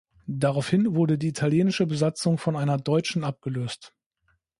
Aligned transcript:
Daraufhin 0.25 0.95
wurde 0.95 1.19
die 1.19 1.27
italienische 1.27 1.85
Besatzung 1.85 2.39
von 2.39 2.55
einer 2.55 2.77
deutschen 2.79 3.23
abgelöst. 3.23 3.93